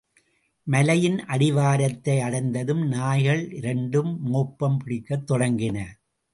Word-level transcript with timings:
மலையின் 0.63 1.19
அடிவாரத்தை 1.25 2.19
அடைந்ததும், 2.19 2.87
நாய்கள் 2.87 3.51
இாண்டும் 3.51 4.17
மோப்பம் 4.17 4.77
பிடிக்கத் 4.77 5.31
தொடங்கின. 5.31 5.85